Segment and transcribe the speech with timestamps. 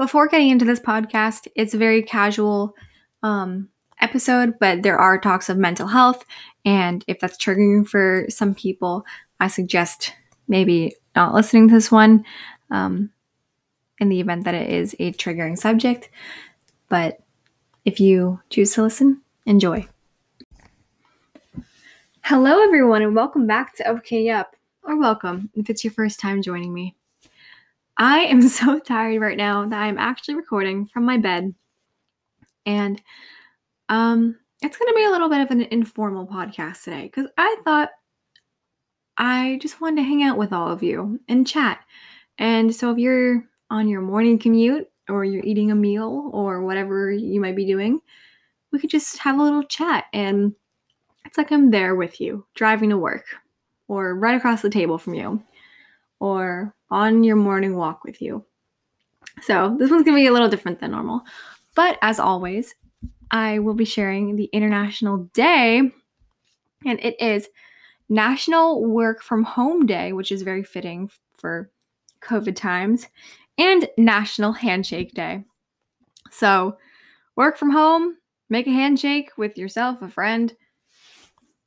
[0.00, 2.74] before getting into this podcast, it's a very casual
[3.22, 3.68] um,
[4.00, 6.24] episode, but there are talks of mental health.
[6.64, 9.04] And if that's triggering for some people,
[9.40, 10.14] I suggest
[10.48, 12.24] maybe not listening to this one
[12.70, 13.10] um,
[13.98, 16.08] in the event that it is a triggering subject.
[16.88, 17.20] But
[17.84, 19.86] if you choose to listen, enjoy.
[22.22, 26.40] Hello, everyone, and welcome back to OK Up, or welcome if it's your first time
[26.40, 26.96] joining me.
[28.00, 31.54] I am so tired right now that I'm actually recording from my bed.
[32.66, 33.00] And
[33.88, 37.56] um it's going to be a little bit of an informal podcast today cuz I
[37.64, 37.90] thought
[39.16, 41.80] I just wanted to hang out with all of you and chat.
[42.38, 47.10] And so if you're on your morning commute or you're eating a meal or whatever
[47.10, 48.00] you might be doing,
[48.72, 50.54] we could just have a little chat and
[51.26, 53.26] it's like I'm there with you driving to work
[53.88, 55.42] or right across the table from you
[56.18, 58.44] or on your morning walk with you.
[59.42, 61.22] So, this one's gonna be a little different than normal.
[61.74, 62.74] But as always,
[63.30, 65.78] I will be sharing the International Day,
[66.84, 67.48] and it is
[68.08, 71.70] National Work from Home Day, which is very fitting for
[72.22, 73.06] COVID times,
[73.56, 75.44] and National Handshake Day.
[76.30, 76.76] So,
[77.36, 78.16] work from home,
[78.48, 80.54] make a handshake with yourself, a friend,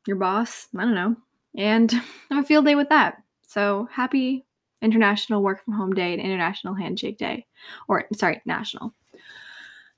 [0.05, 1.15] your boss, I don't know,
[1.57, 1.91] and
[2.29, 3.23] have a field day with that.
[3.47, 4.45] So, happy
[4.83, 7.45] International Work from Home Day and International Handshake Day.
[7.87, 8.93] Or, sorry, National.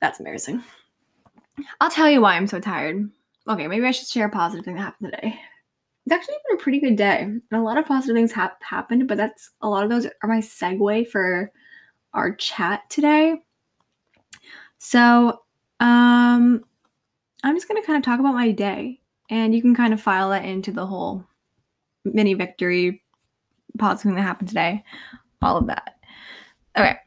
[0.02, 0.64] That's embarrassing.
[1.81, 3.09] I'll tell you why I'm so tired.
[3.47, 5.39] Okay, maybe I should share a positive thing that happened today.
[6.05, 7.22] It's actually been a pretty good day.
[7.22, 10.30] And a lot of positive things have happened, but that's a lot of those are
[10.30, 11.52] my segue for
[12.14, 13.42] our chat today.
[14.77, 15.42] So,
[15.80, 16.64] um,
[17.44, 18.99] I'm just going to kind of talk about my day,
[19.30, 21.23] and you can kind of file that into the whole
[22.03, 23.03] mini victory
[23.77, 24.83] positive thing that happened today,
[25.41, 25.95] all of that.
[26.77, 26.97] Okay,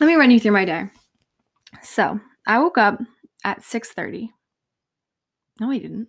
[0.00, 0.88] let me run you through my day.
[1.82, 3.00] So I woke up
[3.44, 4.30] at 6:30.
[5.60, 6.08] No, I didn't.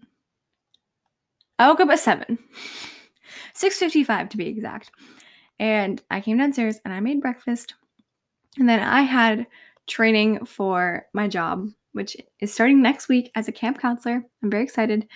[1.59, 2.37] I woke up at 7.
[3.53, 4.91] 6:55 to be exact.
[5.59, 7.73] And I came downstairs and I made breakfast.
[8.57, 9.47] And then I had
[9.87, 14.23] training for my job, which is starting next week as a camp counselor.
[14.43, 15.07] I'm very excited.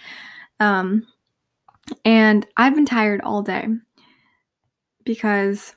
[0.60, 1.06] Um,
[2.06, 3.68] and I've been tired all day
[5.04, 5.76] because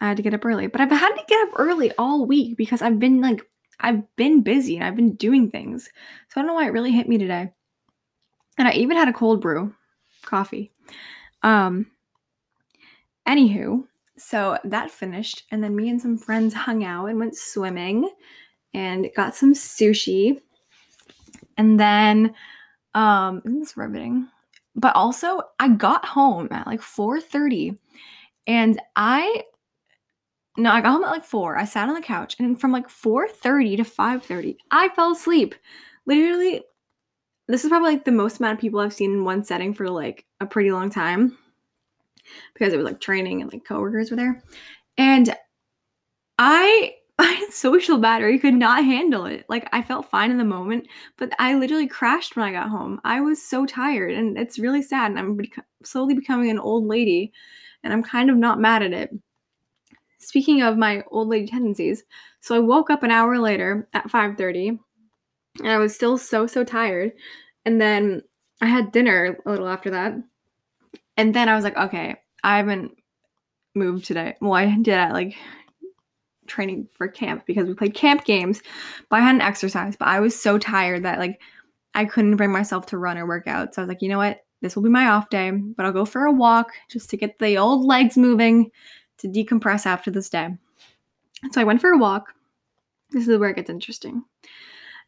[0.00, 0.66] I had to get up early.
[0.66, 3.42] But I've had to get up early all week because I've been like,
[3.80, 5.88] I've been busy and I've been doing things.
[6.28, 7.52] So I don't know why it really hit me today.
[8.58, 9.74] And I even had a cold brew
[10.22, 10.72] coffee.
[11.42, 11.86] Um,
[13.26, 13.84] anywho,
[14.16, 15.44] so that finished.
[15.50, 18.10] And then me and some friends hung out and went swimming
[18.74, 20.40] and got some sushi.
[21.56, 22.34] And then,
[22.94, 24.28] um, isn't this riveting?
[24.74, 27.78] But also, I got home at like 4:30
[28.46, 29.44] and I
[30.58, 31.56] no, I got home at like four.
[31.56, 35.54] I sat on the couch and from like 4:30 to 5:30, I fell asleep.
[36.06, 36.62] Literally,
[37.48, 39.88] this is probably like the most amount of people I've seen in one setting for
[39.88, 41.38] like a pretty long time.
[42.54, 44.42] Because it was like training and like coworkers were there.
[44.98, 45.34] And
[46.38, 49.46] I had social battery, could not handle it.
[49.48, 50.86] Like I felt fine in the moment,
[51.18, 53.00] but I literally crashed when I got home.
[53.04, 55.40] I was so tired and it's really sad and I'm
[55.84, 57.32] slowly becoming an old lady
[57.82, 59.10] and I'm kind of not mad at it.
[60.18, 62.04] Speaking of my old lady tendencies,
[62.40, 64.78] so I woke up an hour later at 5:30
[65.58, 67.12] and I was still so so tired.
[67.64, 68.22] And then
[68.60, 70.14] I had dinner a little after that.
[71.16, 72.92] And then I was like, okay, I haven't
[73.74, 74.36] moved today.
[74.40, 75.36] Well, I did at like
[76.46, 78.62] training for camp because we played camp games,
[79.08, 79.98] but I hadn't exercised.
[79.98, 81.40] But I was so tired that like
[81.94, 83.74] I couldn't bring myself to run or work out.
[83.74, 84.40] So I was like, you know what?
[84.62, 87.38] This will be my off day, but I'll go for a walk just to get
[87.38, 88.70] the old legs moving
[89.18, 90.50] to decompress after this day.
[91.50, 92.32] So I went for a walk.
[93.10, 94.24] This is where it gets interesting.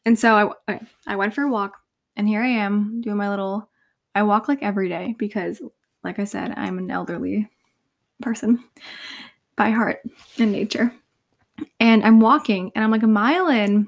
[0.05, 1.77] And so I, I went for a walk,
[2.17, 3.71] and here I am doing my little.
[4.15, 5.63] I walk like every day because,
[6.03, 7.49] like I said, I'm an elderly
[8.21, 8.63] person
[9.57, 10.01] by heart
[10.39, 10.93] and nature.
[11.79, 13.87] And I'm walking, and I'm like a mile in,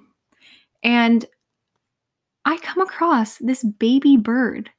[0.84, 1.26] and
[2.44, 4.70] I come across this baby bird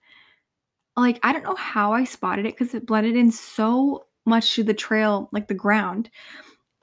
[0.98, 4.64] like I don't know how I spotted it because it blended in so much to
[4.64, 6.10] the trail, like the ground.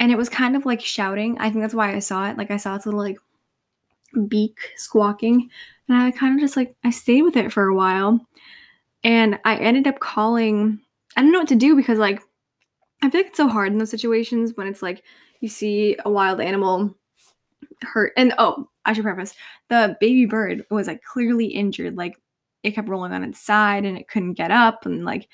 [0.01, 1.39] And it was kind of like shouting.
[1.39, 2.39] I think that's why I saw it.
[2.39, 3.19] Like I saw its little like
[4.29, 5.51] beak squawking.
[5.89, 8.27] And I kind of just like I stayed with it for a while.
[9.03, 10.81] And I ended up calling
[11.17, 12.23] I don't know what to do because like
[13.03, 15.03] I feel like it's so hard in those situations when it's like
[15.41, 16.97] you see a wild animal
[17.83, 19.35] hurt and oh, I should preface
[19.69, 21.97] the baby bird was like clearly injured.
[21.97, 22.17] Like
[22.65, 25.29] it kept rolling on its side and it couldn't get up and like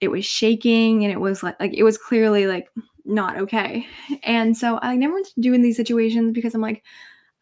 [0.00, 2.68] it was shaking and it was like like it was clearly like
[3.04, 3.86] not okay.
[4.22, 6.82] And so I never want to do in these situations because I'm like,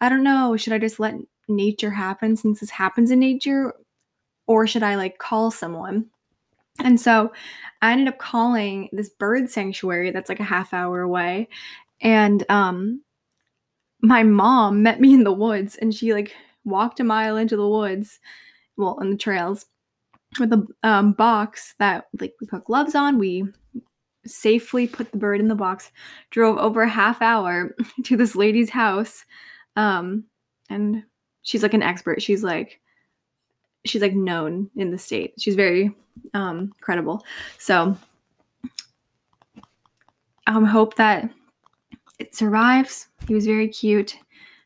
[0.01, 1.15] I don't know, should I just let
[1.49, 3.75] nature happen since this happens in nature?
[4.47, 6.07] Or should I like call someone?
[6.83, 7.33] And so
[7.83, 11.49] I ended up calling this bird sanctuary that's like a half hour away.
[12.01, 13.03] And um
[14.03, 16.35] my mom met me in the woods and she like
[16.65, 18.19] walked a mile into the woods,
[18.77, 19.67] well, in the trails
[20.39, 23.19] with a um, box that like we put gloves on.
[23.19, 23.45] We
[24.27, 25.91] safely put the bird in the box,
[26.31, 27.75] drove over a half hour
[28.05, 29.25] to this lady's house.
[29.77, 30.25] Um,
[30.69, 31.05] and
[31.43, 32.23] she's like an expert.
[32.23, 32.81] She's like,
[33.85, 35.35] she's like known in the state.
[35.39, 35.95] She's very
[36.35, 37.25] um, credible.
[37.59, 37.97] So
[40.47, 41.31] I um, hope that
[42.19, 43.09] it survives.
[43.27, 44.17] He was very cute.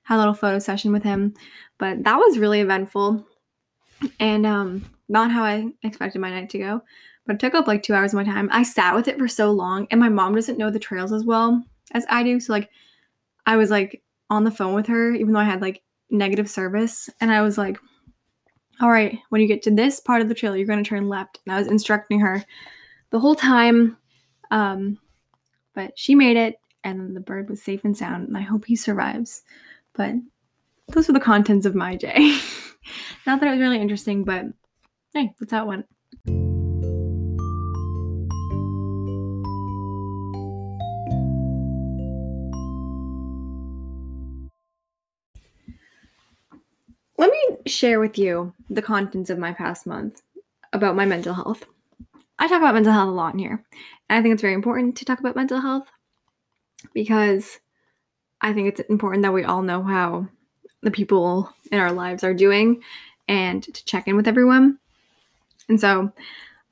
[0.02, 1.32] Had a little photo session with him,
[1.78, 3.24] but that was really eventful
[4.20, 6.82] and um, not how I expected my night to go.
[7.26, 8.48] But it took up like two hours of my time.
[8.52, 11.24] I sat with it for so long, and my mom doesn't know the trails as
[11.24, 11.62] well
[11.92, 12.38] as I do.
[12.40, 12.70] So like,
[13.46, 17.08] I was like on the phone with her, even though I had like negative service,
[17.20, 17.78] and I was like,
[18.80, 21.08] "All right, when you get to this part of the trail, you're going to turn
[21.08, 22.44] left." And I was instructing her
[23.10, 23.96] the whole time.
[24.50, 24.98] Um,
[25.74, 28.76] but she made it, and the bird was safe and sound, and I hope he
[28.76, 29.42] survives.
[29.94, 30.14] But
[30.88, 32.38] those were the contents of my day.
[33.26, 34.44] Not that it was really interesting, but
[35.14, 35.86] hey, that's how it went.
[47.16, 50.20] Let me share with you the contents of my past month
[50.74, 51.64] about my mental health.
[52.38, 53.64] I talk about mental health a lot in here.
[54.10, 55.88] And I think it's very important to talk about mental health
[56.92, 57.60] because
[58.42, 60.28] I think it's important that we all know how
[60.82, 62.82] the people in our lives are doing
[63.28, 64.78] and to check in with everyone.
[65.68, 66.12] And so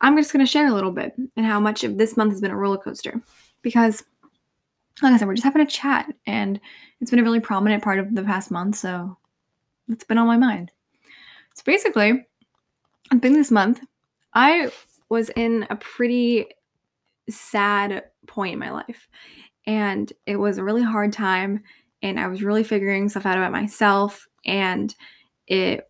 [0.00, 2.40] I'm just going to share a little bit and how much of this month has
[2.40, 3.20] been a roller coaster
[3.62, 4.02] because,
[5.00, 6.60] like I said, we're just having a chat and
[7.00, 8.76] it's been a really prominent part of the past month.
[8.76, 9.16] So
[9.88, 10.70] it's been on my mind.
[11.54, 12.26] So basically,
[13.10, 13.80] I think this month
[14.34, 14.70] I
[15.08, 16.46] was in a pretty
[17.28, 19.08] sad point in my life
[19.66, 21.62] and it was a really hard time
[22.02, 24.94] and I was really figuring stuff out about myself and
[25.46, 25.88] it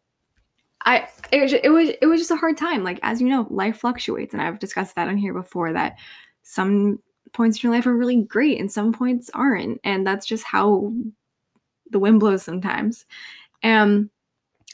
[0.85, 3.47] I it was, it was it was just a hard time like as you know
[3.51, 5.97] life fluctuates and I've discussed that on here before that
[6.43, 6.99] some
[7.33, 10.93] points in your life are really great and some points aren't and that's just how
[11.91, 13.07] the wind blows sometimes
[13.63, 14.11] and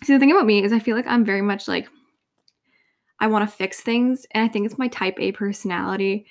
[0.02, 1.88] see the thing about me is I feel like I'm very much like
[3.20, 6.26] I want to fix things and I think it's my type A personality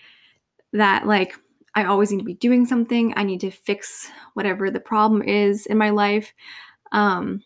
[0.73, 1.33] that like
[1.75, 3.13] I always need to be doing something.
[3.15, 6.33] I need to fix whatever the problem is in my life.
[6.91, 7.43] Um,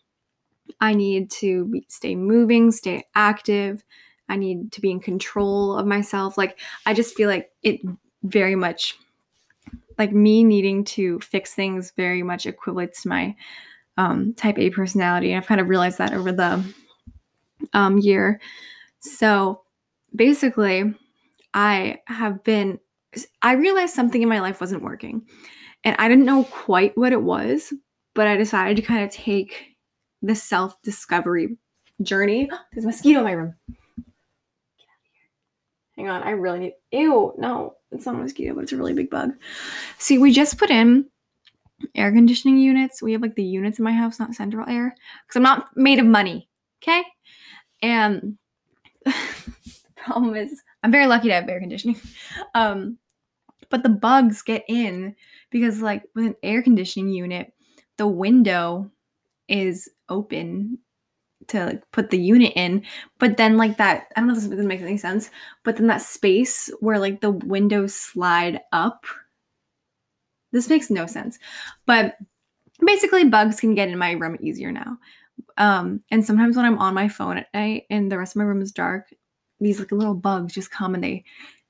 [0.80, 3.84] I need to be, stay moving, stay active.
[4.28, 6.38] I need to be in control of myself.
[6.38, 7.80] Like, I just feel like it
[8.22, 8.96] very much,
[9.98, 13.36] like me needing to fix things, very much equates to my
[13.96, 15.32] um, type A personality.
[15.32, 16.64] And I've kind of realized that over the
[17.72, 18.40] um, year.
[19.00, 19.62] So
[20.14, 20.94] basically,
[21.52, 22.78] I have been
[23.42, 25.26] I realized something in my life wasn't working.
[25.84, 27.72] And I didn't know quite what it was,
[28.14, 29.71] but I decided to kind of take
[30.22, 31.56] the self discovery
[32.02, 32.50] journey.
[32.72, 33.54] There's a mosquito in my room.
[35.96, 36.74] Hang on, I really need.
[36.90, 39.32] Ew, no, it's not a mosquito, but it's a really big bug.
[39.98, 41.06] See, we just put in
[41.94, 43.02] air conditioning units.
[43.02, 44.94] We have like the units in my house, not central air,
[45.26, 46.48] because I'm not made of money.
[46.82, 47.02] Okay.
[47.82, 48.38] And
[49.04, 49.14] the
[49.96, 52.00] problem is, I'm very lucky to have air conditioning.
[52.54, 52.98] Um,
[53.70, 55.16] but the bugs get in
[55.50, 57.54] because like with an air conditioning unit
[57.96, 58.90] the window
[59.48, 60.78] is open
[61.48, 62.84] to like put the unit in
[63.18, 65.28] but then like that i don't know if this doesn't make any sense
[65.64, 69.04] but then that space where like the windows slide up
[70.52, 71.38] this makes no sense
[71.84, 72.16] but
[72.84, 74.96] basically bugs can get in my room easier now
[75.56, 78.44] um and sometimes when i'm on my phone at night and the rest of my
[78.44, 79.08] room is dark
[79.58, 81.24] these like little bugs just come and they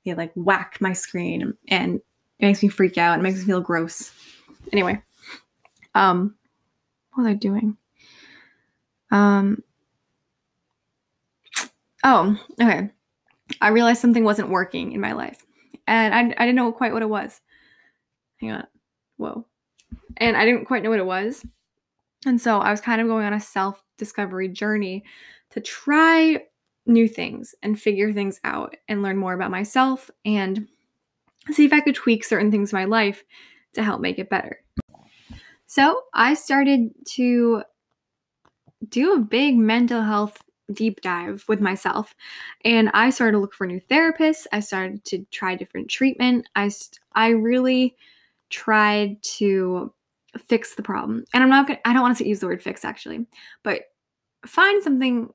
[0.05, 2.01] they like whack my screen and
[2.43, 3.19] it makes me freak out.
[3.19, 4.13] It makes me feel gross.
[4.73, 5.01] Anyway,
[5.95, 6.35] um,
[7.13, 7.77] what was I doing?
[9.11, 9.63] Um,
[12.05, 12.91] oh, okay.
[13.61, 15.45] I realized something wasn't working in my life,
[15.87, 17.41] and I, I didn't know quite what it was.
[18.41, 18.67] Hang on.
[19.17, 19.47] Whoa.
[20.17, 21.45] And I didn't quite know what it was.
[22.27, 25.05] And so I was kind of going on a self discovery journey
[25.51, 26.43] to try
[26.87, 30.67] new things and figure things out and learn more about myself and
[31.51, 33.23] see if I could tweak certain things in my life
[33.75, 34.62] to help make it better.
[35.73, 37.63] So I started to
[38.91, 42.15] do a big mental health deep dive with myself
[42.63, 44.47] and I started to look for new therapists.
[44.53, 46.47] I started to try different treatment.
[46.57, 46.71] I
[47.15, 47.97] I really
[48.51, 49.95] tried to
[50.47, 51.25] fix the problem.
[51.33, 53.25] And I'm not gonna I don't want to use the word fix actually,
[53.63, 53.85] but
[54.45, 55.31] find something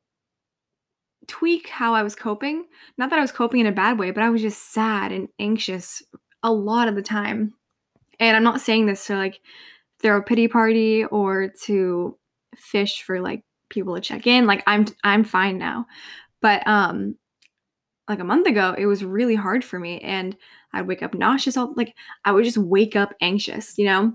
[1.26, 2.68] tweak how I was coping.
[3.00, 5.30] Not that I was coping in a bad way, but I was just sad and
[5.40, 6.04] anxious
[6.44, 7.56] a lot of the time.
[8.20, 9.42] And I'm not saying this to like
[10.02, 12.18] throw a pity party or to
[12.56, 14.46] fish for like people to check in.
[14.46, 15.86] Like I'm I'm fine now.
[16.42, 17.16] But um
[18.08, 20.36] like a month ago, it was really hard for me and
[20.74, 24.14] I'd wake up nauseous all like I would just wake up anxious, you know?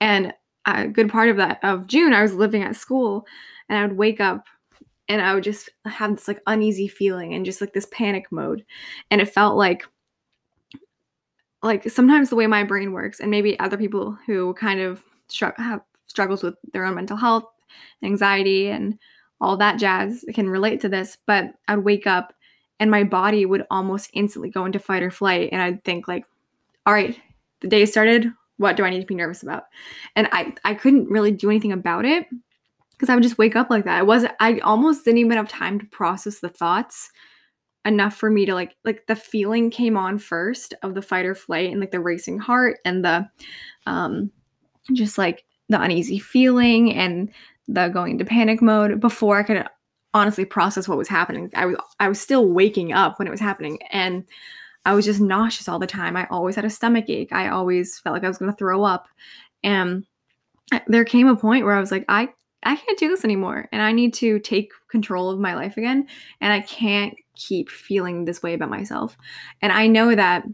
[0.00, 0.32] And
[0.66, 3.26] a good part of that of June, I was living at school
[3.68, 4.44] and I would wake up
[5.08, 8.64] and I would just have this like uneasy feeling and just like this panic mode.
[9.10, 9.86] And it felt like
[11.66, 15.04] like sometimes the way my brain works and maybe other people who kind of
[15.56, 17.44] have struggles with their own mental health,
[18.02, 18.98] anxiety and
[19.40, 22.32] all that jazz can relate to this, but I'd wake up
[22.80, 26.24] and my body would almost instantly go into fight or flight and I'd think like
[26.86, 27.18] all right,
[27.60, 29.64] the day started, what do I need to be nervous about?
[30.14, 32.26] And I I couldn't really do anything about it
[32.92, 33.98] because I would just wake up like that.
[33.98, 37.10] I wasn't I almost didn't even have time to process the thoughts
[37.86, 41.34] enough for me to like like the feeling came on first of the fight or
[41.34, 43.26] flight and like the racing heart and the
[43.86, 44.30] um
[44.92, 47.30] just like the uneasy feeling and
[47.68, 49.64] the going into panic mode before I could
[50.14, 51.50] honestly process what was happening.
[51.54, 54.24] I was I was still waking up when it was happening and
[54.84, 56.16] I was just nauseous all the time.
[56.16, 57.32] I always had a stomach ache.
[57.32, 59.08] I always felt like I was going to throw up.
[59.64, 60.06] And
[60.86, 62.28] there came a point where I was like I
[62.62, 66.08] I can't do this anymore and I need to take control of my life again
[66.40, 69.16] and I can't keep feeling this way about myself.
[69.62, 70.44] And I know that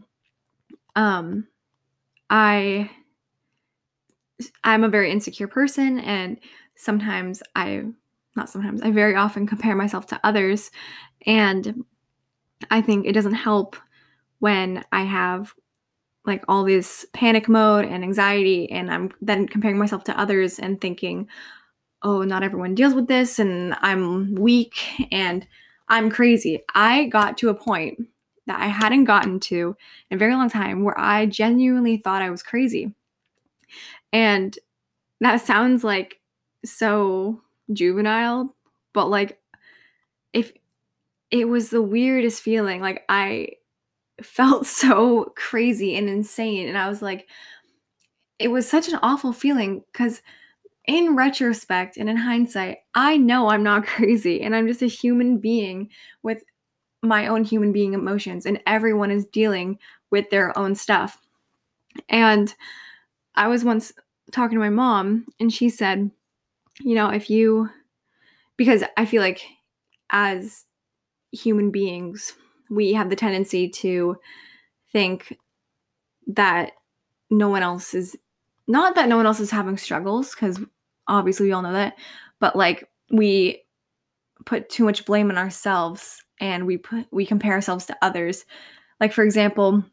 [0.95, 1.47] um
[2.29, 2.89] I
[4.63, 6.39] I'm a very insecure person and
[6.75, 7.83] sometimes I
[8.35, 10.71] not sometimes I very often compare myself to others
[11.25, 11.83] and
[12.71, 13.75] I think it doesn't help
[14.39, 15.53] when I have
[16.25, 20.79] like all this panic mode and anxiety and I'm then comparing myself to others and
[20.79, 21.27] thinking
[22.03, 24.75] oh, not everyone deals with this and I'm weak
[25.11, 25.47] and
[25.93, 26.63] I'm crazy.
[26.73, 28.07] I got to a point
[28.47, 29.75] that I hadn't gotten to
[30.09, 32.95] in a very long time where I genuinely thought I was crazy.
[34.11, 34.57] And
[35.21, 36.19] that sounds like
[36.65, 38.55] so juvenile,
[38.93, 39.39] but like
[40.33, 40.51] if
[41.29, 43.49] it was the weirdest feeling, like I
[44.23, 46.67] felt so crazy and insane.
[46.69, 47.29] And I was like,
[48.39, 50.23] it was such an awful feeling because
[50.85, 55.37] in retrospect and in hindsight, I know I'm not crazy and I'm just a human
[55.37, 55.89] being
[56.21, 56.43] with
[57.03, 59.77] my own human being emotions, and everyone is dealing
[60.09, 61.19] with their own stuff.
[62.07, 62.53] And
[63.35, 63.91] I was once
[64.31, 66.09] talking to my mom, and she said,
[66.79, 67.69] You know, if you,
[68.55, 69.41] because I feel like
[70.09, 70.63] as
[71.31, 72.33] human beings,
[72.69, 74.15] we have the tendency to
[74.91, 75.37] think
[76.27, 76.71] that
[77.29, 78.15] no one else is
[78.67, 80.59] not that no one else is having struggles because
[81.07, 81.95] obviously we all know that
[82.39, 83.63] but like we
[84.45, 88.45] put too much blame on ourselves and we put we compare ourselves to others.
[88.99, 89.83] Like for example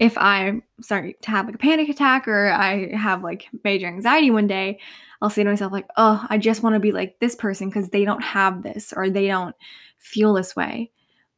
[0.00, 4.32] if i start to have like a panic attack or i have like major anxiety
[4.32, 4.80] one day
[5.22, 7.88] i'll say to myself like oh i just want to be like this person because
[7.90, 9.54] they don't have this or they don't
[9.98, 10.90] feel this way.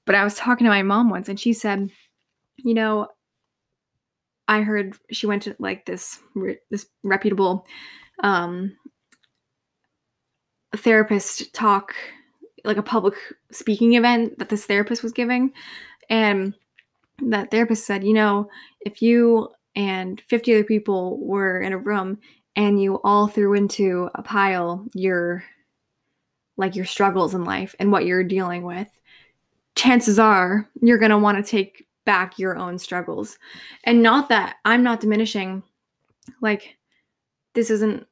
[0.06, 1.90] But i was talking to my mom once and she said
[2.56, 3.08] you know
[4.48, 6.18] I heard she went to like this
[6.70, 7.66] this reputable
[8.22, 8.76] um,
[10.74, 11.94] therapist talk,
[12.64, 13.14] like a public
[13.52, 15.52] speaking event that this therapist was giving,
[16.08, 16.54] and
[17.22, 18.48] that therapist said, you know,
[18.80, 22.18] if you and 50 other people were in a room
[22.56, 25.44] and you all threw into a pile your
[26.56, 28.88] like your struggles in life and what you're dealing with
[29.76, 33.38] chances are you're going to want to take back your own struggles.
[33.84, 35.62] And not that I'm not diminishing,
[36.40, 36.78] like,
[37.52, 38.06] this isn't,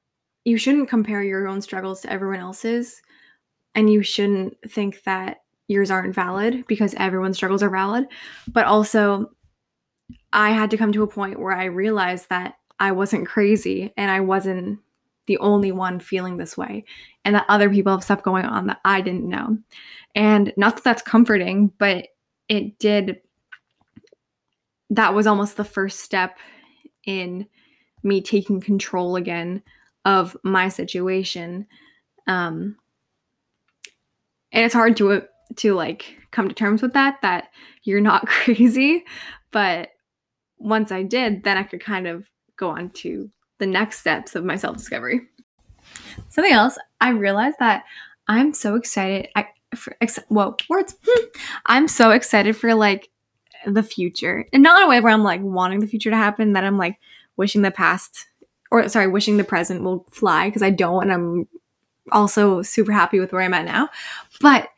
[0.44, 3.00] you shouldn't compare your own struggles to everyone else's.
[3.74, 8.06] And you shouldn't think that yours aren't valid because everyone's struggles are valid.
[8.52, 9.30] But also,
[10.30, 14.10] I had to come to a point where I realized that I wasn't crazy and
[14.10, 14.80] I wasn't
[15.26, 16.84] the only one feeling this way,
[17.24, 19.56] and that other people have stuff going on that I didn't know.
[20.14, 22.08] And not that that's comforting, but
[22.48, 23.22] it did
[24.90, 26.38] that was almost the first step
[27.04, 27.46] in
[28.02, 29.62] me taking control again
[30.04, 31.66] of my situation.
[32.26, 32.76] Um
[34.52, 35.22] and it's hard to
[35.56, 37.48] to like come to terms with that that
[37.82, 39.04] you're not crazy.
[39.50, 39.90] But
[40.58, 44.42] once i did then i could kind of go on to the next steps of
[44.42, 45.20] my self discovery
[46.30, 47.84] something else i realized that
[48.26, 50.96] i'm so excited i for, ex- well words.
[51.66, 53.10] I'm so excited for like
[53.74, 56.52] the future and not in a way where I'm like wanting the future to happen,
[56.54, 56.98] that I'm like
[57.36, 58.26] wishing the past
[58.70, 61.48] or sorry, wishing the present will fly because I don't and I'm
[62.12, 63.88] also super happy with where I'm at now.
[64.40, 64.68] But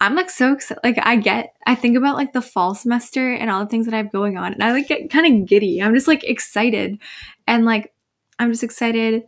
[0.00, 0.80] I'm like so excited.
[0.84, 3.94] Like I get, I think about like the fall semester and all the things that
[3.94, 5.82] I have going on, and I like get kind of giddy.
[5.82, 6.98] I'm just like excited,
[7.46, 7.94] and like
[8.38, 9.24] I'm just excited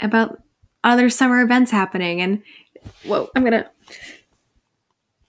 [0.00, 0.40] about
[0.84, 2.20] other summer events happening.
[2.20, 2.42] And
[3.04, 3.68] whoa, I'm gonna.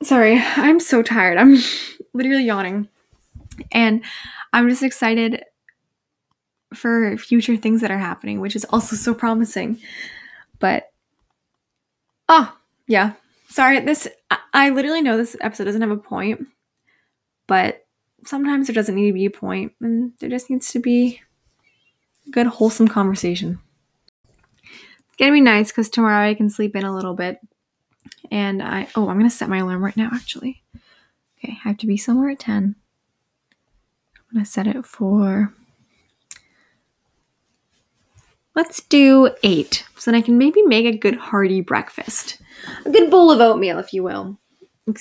[0.04, 1.38] Sorry, I'm so tired.
[1.38, 1.58] I'm
[2.14, 2.88] literally yawning,
[3.72, 4.04] and
[4.54, 5.44] I'm just excited
[6.74, 9.80] for future things that are happening, which is also so promising.
[10.60, 10.92] But
[12.28, 12.56] oh
[12.88, 13.14] yeah,
[13.50, 14.08] Sorry, this
[14.54, 16.48] I literally know this episode doesn't have a point,
[17.48, 17.88] but
[18.24, 21.20] sometimes there doesn't need to be a point, and there just needs to be
[22.28, 23.60] a good, wholesome conversation.
[24.64, 27.40] It's gonna be nice because tomorrow I can sleep in a little bit,
[28.30, 30.62] and I oh I'm gonna set my alarm right now actually.
[31.40, 32.76] Okay, I have to be somewhere at ten.
[34.30, 35.54] I'm gonna set it for
[38.56, 42.40] let's do eight, so then I can maybe make a good hearty breakfast
[42.86, 44.38] a good bowl of oatmeal, if you will,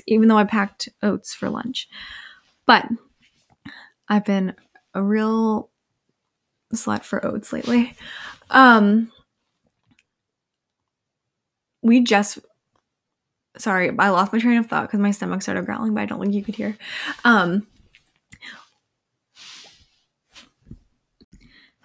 [0.07, 1.89] even though I packed oats for lunch.
[2.67, 2.87] But
[4.09, 4.55] I've been
[4.95, 5.71] a real
[6.75, 7.95] slut for oats lately.
[8.51, 9.11] Um,
[11.83, 12.39] we just
[13.57, 16.21] sorry, I lost my train of thought because my stomach started growling, but I don't
[16.21, 16.77] think you could hear.
[17.25, 17.67] Um,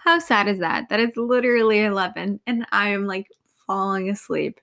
[0.04, 0.88] how sad is that?
[0.90, 3.26] That it's literally 11 and I am like
[3.66, 4.60] falling asleep.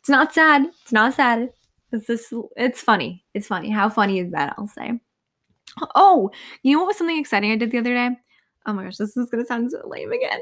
[0.00, 0.66] It's not sad.
[0.82, 1.50] It's not sad.
[1.92, 3.24] It's just it's funny.
[3.34, 3.70] It's funny.
[3.70, 4.54] How funny is that?
[4.56, 4.98] I'll say.
[5.94, 6.30] Oh,
[6.62, 8.10] you know what was something exciting I did the other day?
[8.64, 10.40] Oh my gosh, this is gonna sound so lame again.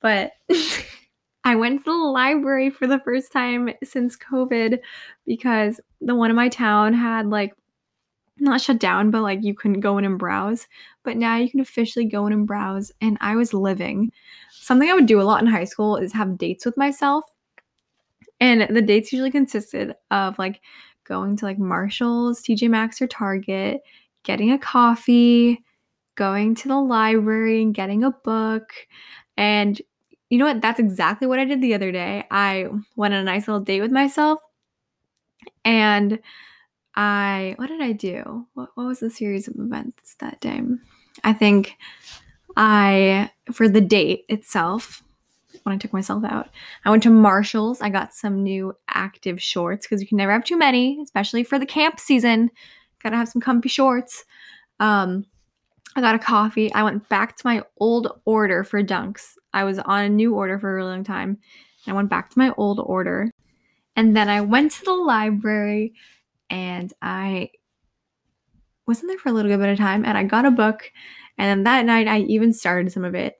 [0.00, 0.32] But
[1.44, 4.78] I went to the library for the first time since COVID
[5.26, 7.54] because the one in my town had like
[8.40, 10.66] not shut down, but like you couldn't go in and browse.
[11.02, 12.92] But now you can officially go in and browse.
[13.00, 14.12] And I was living.
[14.50, 17.24] Something I would do a lot in high school is have dates with myself.
[18.40, 20.60] And the dates usually consisted of like
[21.04, 23.80] going to like Marshall's, TJ Maxx, or Target,
[24.22, 25.64] getting a coffee,
[26.14, 28.72] going to the library and getting a book.
[29.36, 29.80] And
[30.30, 30.60] you know what?
[30.60, 32.24] That's exactly what I did the other day.
[32.30, 34.40] I went on a nice little date with myself
[35.64, 36.18] and
[36.98, 38.48] I, what did I do?
[38.54, 40.60] What, what was the series of events that day?
[41.22, 41.76] I think
[42.56, 45.04] I, for the date itself,
[45.62, 46.48] when I took myself out.
[46.84, 47.80] I went to Marshall's.
[47.80, 51.58] I got some new active shorts because you can never have too many, especially for
[51.58, 52.50] the camp season.
[53.02, 54.24] Gotta have some comfy shorts.
[54.80, 55.24] Um,
[55.94, 56.72] I got a coffee.
[56.72, 59.34] I went back to my old order for dunks.
[59.52, 61.38] I was on a new order for a really long time.
[61.86, 63.30] I went back to my old order.
[63.96, 65.94] And then I went to the library
[66.50, 67.50] and I
[68.86, 70.90] was in there for a little bit of time and I got a book.
[71.36, 73.34] And then that night I even started some of it.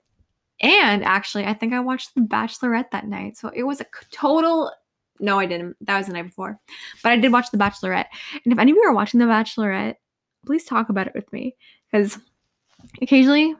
[0.61, 3.37] And actually, I think I watched The Bachelorette that night.
[3.37, 4.71] So it was a total.
[5.19, 5.75] No, I didn't.
[5.81, 6.59] That was the night before.
[7.01, 8.07] But I did watch The Bachelorette.
[8.45, 9.95] And if any of you are watching The Bachelorette,
[10.45, 11.55] please talk about it with me.
[11.91, 12.19] Because
[13.01, 13.55] occasionally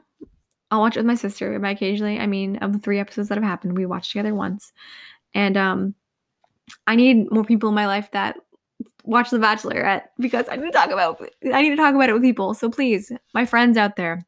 [0.70, 1.58] I'll watch it with my sister.
[1.58, 4.72] By occasionally, I mean of the three episodes that have happened, we watched together once.
[5.34, 5.94] And um
[6.86, 8.36] I need more people in my life that
[9.04, 11.20] watch The Bachelorette because I need to talk about
[11.52, 12.54] I need to talk about it with people.
[12.54, 14.26] So please, my friends out there,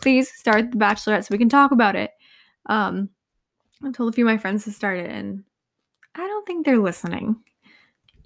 [0.00, 2.12] please start The Bachelorette so we can talk about it.
[2.66, 3.10] Um,
[3.82, 5.42] I told a few of my friends to start it, and
[6.14, 7.36] I don't think they're listening.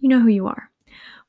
[0.01, 0.71] You know who you are.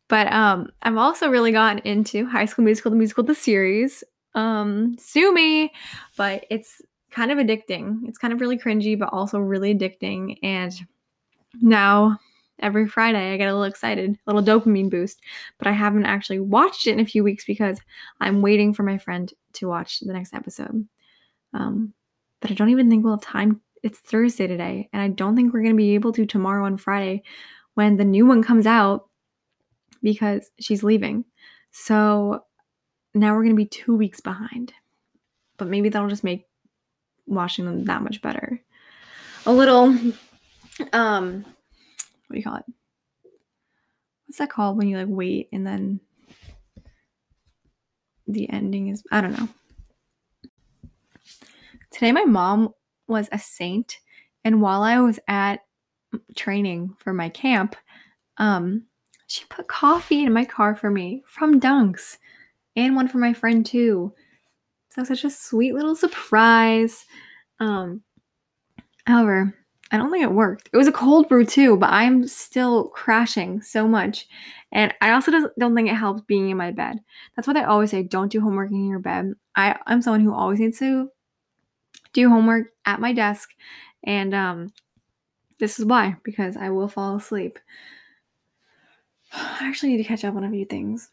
[0.07, 4.03] But um, I've also really gotten into High School Musical, the musical, the series.
[4.33, 5.71] Um, sue me,
[6.17, 8.01] but it's kind of addicting.
[8.05, 10.37] It's kind of really cringy, but also really addicting.
[10.43, 10.73] And
[11.61, 12.19] now
[12.59, 13.33] every Friday.
[13.33, 15.21] I get a little excited, a little dopamine boost,
[15.57, 17.79] but I haven't actually watched it in a few weeks because
[18.21, 20.87] I'm waiting for my friend to watch the next episode.
[21.53, 21.93] Um,
[22.41, 23.61] but I don't even think we'll have time.
[23.83, 26.77] It's Thursday today, and I don't think we're going to be able to tomorrow on
[26.77, 27.23] Friday
[27.75, 29.09] when the new one comes out
[30.01, 31.25] because she's leaving.
[31.71, 32.45] So
[33.13, 34.73] now we're going to be two weeks behind.
[35.57, 36.47] But maybe that'll just make
[37.25, 38.61] watching them that much better.
[39.45, 39.95] A little
[40.93, 41.45] um
[42.27, 42.65] what do you call it?
[44.25, 45.99] What's that called when you like wait and then
[48.27, 49.49] the ending is I don't know.
[51.91, 52.73] Today my mom
[53.07, 53.99] was a saint
[54.43, 55.61] and while I was at
[56.35, 57.75] training for my camp,
[58.37, 58.83] um
[59.27, 62.17] she put coffee in my car for me from Dunks
[62.75, 64.13] and one for my friend too.
[64.89, 67.05] So such a sweet little surprise.
[67.59, 68.01] Um
[69.05, 69.53] however,
[69.95, 70.69] I don't think it worked.
[70.73, 74.27] It was a cold brew too, but I'm still crashing so much.
[74.71, 76.99] And I also don't think it helps being in my bed.
[77.35, 79.33] That's what I always say don't do homework in your bed.
[79.55, 81.09] I, I'm someone who always needs to
[82.11, 83.51] do homework at my desk.
[84.03, 84.73] And um,
[85.59, 87.57] this is why, because I will fall asleep.
[89.31, 91.09] I actually need to catch up on a few things.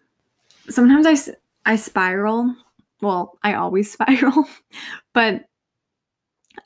[0.69, 2.55] Sometimes I, I spiral.
[3.01, 4.45] Well, I always spiral,
[5.13, 5.45] but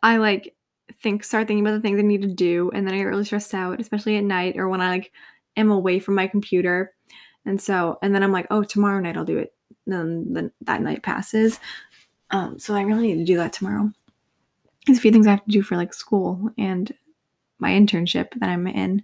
[0.02, 0.55] I like
[1.06, 3.24] think start thinking about the things I need to do and then I get really
[3.24, 5.12] stressed out, especially at night or when I like
[5.56, 6.92] am away from my computer.
[7.44, 9.54] And so and then I'm like, oh tomorrow night I'll do it.
[9.86, 11.60] And then that night passes.
[12.32, 13.88] Um, so I really need to do that tomorrow.
[14.84, 16.92] There's a few things I have to do for like school and
[17.60, 19.00] my internship that I'm in.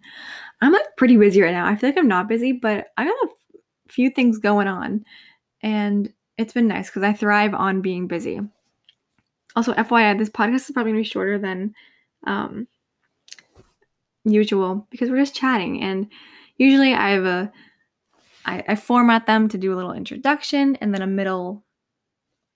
[0.61, 1.67] I'm like pretty busy right now.
[1.67, 3.29] I feel like I'm not busy, but I got a
[3.89, 5.05] few things going on.
[5.63, 8.41] And it's been nice because I thrive on being busy.
[9.55, 11.75] Also, FYI, this podcast is probably gonna be shorter than
[12.25, 12.67] um,
[14.25, 15.83] usual because we're just chatting.
[15.83, 16.09] And
[16.57, 17.53] usually I have a
[18.45, 21.63] I, I format them to do a little introduction and then a middle,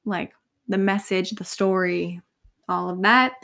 [0.04, 0.32] like
[0.68, 2.20] the message, the story,
[2.68, 3.34] all of that,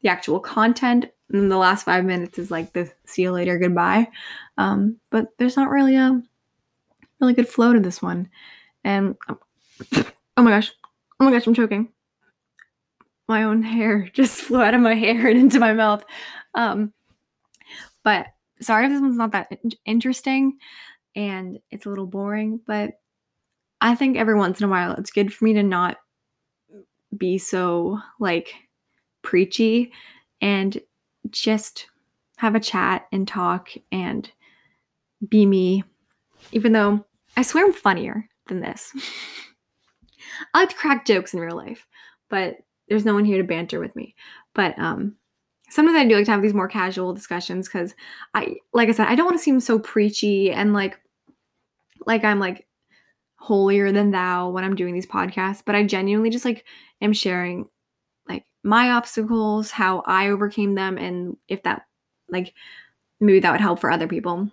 [0.00, 1.06] the actual content.
[1.28, 4.08] And then the last five minutes is like the see you later, goodbye.
[4.56, 6.22] Um, but there's not really a
[7.20, 8.28] really good flow to this one.
[8.82, 10.72] And oh my gosh,
[11.20, 11.90] oh my gosh, I'm choking
[13.30, 16.04] my own hair just flew out of my hair and into my mouth.
[16.54, 16.92] Um,
[18.02, 18.26] but
[18.60, 20.58] sorry if this one's not that interesting
[21.16, 22.94] and it's a little boring, but
[23.80, 25.96] I think every once in a while it's good for me to not
[27.16, 28.52] be so like
[29.22, 29.92] preachy
[30.40, 30.78] and
[31.30, 31.86] just
[32.36, 34.30] have a chat and talk and
[35.28, 35.84] be me,
[36.52, 37.04] even though
[37.36, 38.92] I swear I'm funnier than this.
[40.54, 41.86] I like to crack jokes in real life,
[42.28, 42.56] but
[42.90, 44.14] there's no one here to banter with me.
[44.54, 45.16] But um
[45.70, 47.94] sometimes I do like to have these more casual discussions because
[48.34, 51.00] I like I said, I don't want to seem so preachy and like
[52.06, 52.66] like I'm like
[53.36, 56.66] holier than thou when I'm doing these podcasts, but I genuinely just like
[57.00, 57.68] am sharing
[58.28, 61.86] like my obstacles, how I overcame them, and if that
[62.28, 62.52] like
[63.20, 64.50] maybe that would help for other people.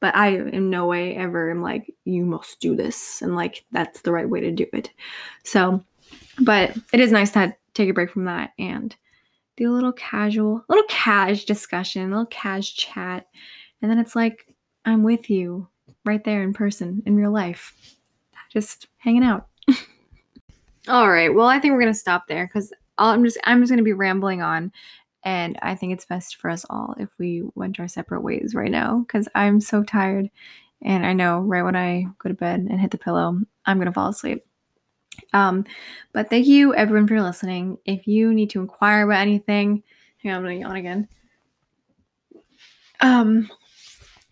[0.00, 4.00] But I in no way ever am like, you must do this and like that's
[4.00, 4.90] the right way to do it.
[5.44, 5.84] So
[6.38, 8.94] but it is nice to take a break from that and
[9.56, 13.26] do a little casual, a little cash discussion, a little cash chat.
[13.82, 14.46] And then it's like,
[14.84, 15.68] I'm with you
[16.04, 17.96] right there in person, in real life,
[18.50, 19.48] just hanging out.
[20.88, 21.34] all right.
[21.34, 23.84] Well, I think we're going to stop there because I'm just, I'm just going to
[23.84, 24.72] be rambling on.
[25.22, 28.70] And I think it's best for us all if we went our separate ways right
[28.70, 30.30] now because I'm so tired.
[30.82, 33.86] And I know right when I go to bed and hit the pillow, I'm going
[33.86, 34.42] to fall asleep.
[35.32, 35.64] Um,
[36.12, 37.78] but thank you everyone for listening.
[37.84, 39.82] If you need to inquire about anything,
[40.22, 41.08] hang on, I'm gonna yawn again.
[43.00, 43.50] Um,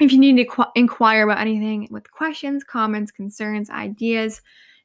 [0.00, 4.42] if you need to qu- inquire about anything with questions, comments, concerns, ideas,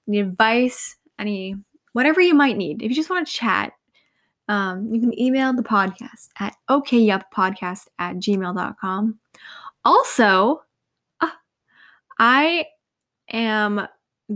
[0.08, 1.56] any advice, any
[1.93, 3.73] whatever you might need, if you just want to chat,
[4.47, 9.19] um, you can email the podcast at okyuppodcast at gmail.com.
[9.86, 10.63] Also,
[11.21, 11.30] uh,
[12.19, 12.65] I
[13.32, 13.88] am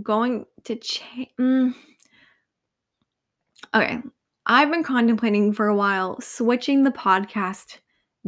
[0.01, 1.29] going to change.
[1.39, 1.73] Mm.
[3.73, 4.01] Okay.
[4.45, 7.79] I've been contemplating for a while switching the podcast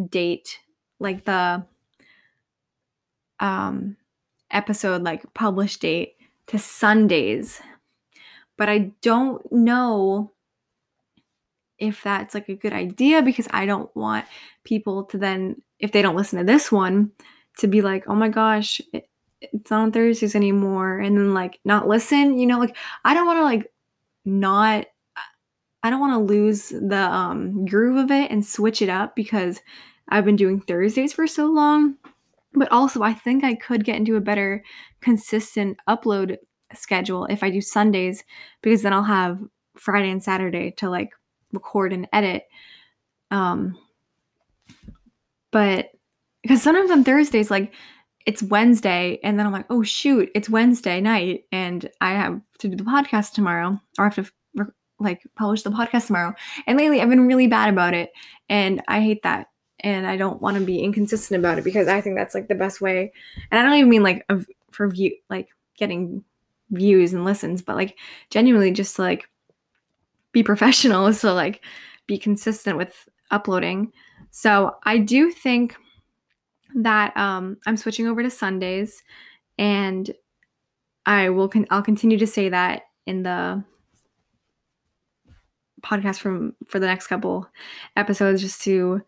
[0.09, 0.59] date,
[0.99, 1.65] like the
[3.39, 3.95] um
[4.51, 6.15] episode like published date
[6.47, 7.61] to Sundays.
[8.57, 10.33] But I don't know
[11.77, 14.25] if that's like a good idea because I don't want
[14.65, 17.11] people to then if they don't listen to this one
[17.59, 18.81] to be like, "Oh my gosh,
[19.41, 22.75] it's not on Thursdays anymore and then like not listen, you know, like
[23.05, 23.71] I don't want to like
[24.25, 24.85] not
[25.81, 29.61] I don't want to lose the um groove of it and switch it up because
[30.09, 31.95] I've been doing Thursdays for so long.
[32.53, 34.63] But also I think I could get into a better
[35.01, 36.37] consistent upload
[36.73, 38.23] schedule if I do Sundays
[38.61, 39.39] because then I'll have
[39.77, 41.11] Friday and Saturday to like
[41.53, 42.43] record and edit.
[43.31, 43.77] Um
[45.51, 45.91] but
[46.41, 47.73] because sometimes on Thursdays like
[48.25, 52.67] it's Wednesday, and then I'm like, oh shoot, it's Wednesday night, and I have to
[52.67, 54.31] do the podcast tomorrow, or I have to
[54.99, 56.33] like publish the podcast tomorrow.
[56.67, 58.11] And lately, I've been really bad about it,
[58.49, 59.47] and I hate that,
[59.79, 62.55] and I don't want to be inconsistent about it because I think that's like the
[62.55, 63.11] best way.
[63.51, 64.25] And I don't even mean like
[64.71, 66.23] for view, like getting
[66.71, 67.97] views and listens, but like
[68.29, 69.29] genuinely just like
[70.31, 71.63] be professional, so like
[72.07, 73.91] be consistent with uploading.
[74.31, 75.75] So I do think
[76.75, 79.03] that um, I'm switching over to Sundays,
[79.57, 80.09] and
[81.05, 81.49] I will.
[81.49, 83.63] Con- I'll continue to say that in the
[85.81, 87.47] podcast from for the next couple
[87.95, 89.01] episodes, just to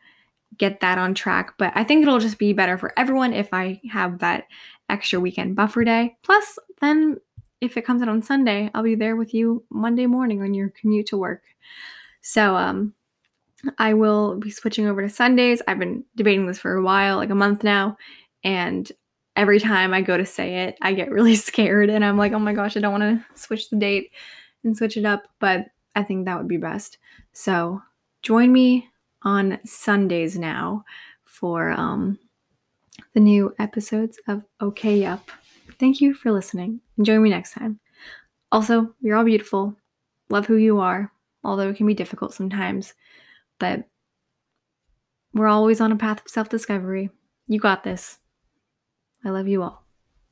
[0.57, 1.53] get that on track.
[1.57, 4.45] But I think it'll just be better for everyone if I have that
[4.89, 6.17] extra weekend buffer day.
[6.23, 7.17] Plus, then
[7.61, 10.69] if it comes out on Sunday, I'll be there with you Monday morning on your
[10.69, 11.43] commute to work.
[12.21, 12.93] So um
[13.77, 15.61] I will be switching over to Sundays.
[15.67, 17.97] I've been debating this for a while, like a month now,
[18.43, 18.91] and
[19.35, 22.39] every time I go to say it, I get really scared and I'm like, "Oh
[22.39, 24.11] my gosh, I don't want to switch the date
[24.63, 26.97] and switch it up," but I think that would be best.
[27.33, 27.81] So,
[28.23, 28.89] join me
[29.23, 30.83] on Sundays now
[31.25, 32.17] for um
[33.13, 35.29] the new episodes of Okay Up.
[35.79, 36.81] Thank you for listening.
[37.01, 37.79] Join me next time.
[38.51, 39.75] Also, you're all beautiful.
[40.29, 41.11] Love who you are,
[41.43, 42.93] although it can be difficult sometimes.
[43.61, 43.83] But
[45.35, 47.11] we're always on a path of self discovery.
[47.45, 48.17] You got this.
[49.23, 49.85] I love you all.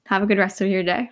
[0.07, 1.11] Have a good rest of your day.